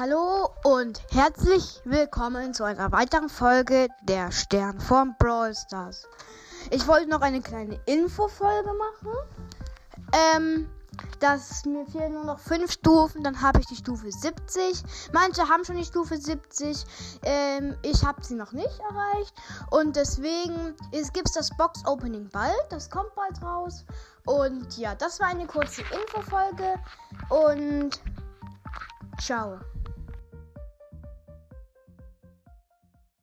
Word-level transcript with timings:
Hallo 0.00 0.48
und 0.64 0.98
herzlich 1.10 1.82
willkommen 1.84 2.54
zu 2.54 2.64
einer 2.64 2.90
weiteren 2.90 3.28
Folge 3.28 3.88
der 4.04 4.32
Stern 4.32 4.80
von 4.80 5.14
Brawl 5.18 5.54
Stars. 5.54 6.08
Ich 6.70 6.88
wollte 6.88 7.10
noch 7.10 7.20
eine 7.20 7.42
kleine 7.42 7.78
Infofolge 7.84 8.70
machen. 8.72 9.12
Ähm, 10.14 10.70
dass 11.18 11.66
mir 11.66 11.84
fehlen 11.84 12.14
nur 12.14 12.24
noch 12.24 12.38
fünf 12.38 12.72
Stufen, 12.72 13.22
dann 13.22 13.42
habe 13.42 13.60
ich 13.60 13.66
die 13.66 13.76
Stufe 13.76 14.10
70. 14.10 14.82
Manche 15.12 15.46
haben 15.46 15.66
schon 15.66 15.76
die 15.76 15.84
Stufe 15.84 16.16
70. 16.16 16.82
Ähm, 17.24 17.76
ich 17.82 18.02
habe 18.02 18.24
sie 18.24 18.36
noch 18.36 18.52
nicht 18.52 18.80
erreicht. 18.80 19.34
Und 19.70 19.96
deswegen 19.96 20.76
gibt 21.12 21.28
es 21.28 21.34
das 21.34 21.54
Box-Opening 21.58 22.30
bald. 22.32 22.54
Das 22.70 22.88
kommt 22.88 23.14
bald 23.14 23.42
raus. 23.42 23.84
Und 24.24 24.78
ja, 24.78 24.94
das 24.94 25.20
war 25.20 25.26
eine 25.26 25.46
kurze 25.46 25.82
Infofolge. 25.82 26.76
Und 27.28 28.00
ciao. 29.18 29.60